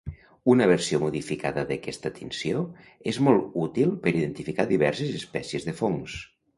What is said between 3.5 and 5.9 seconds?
útil per identificar diverses espècies de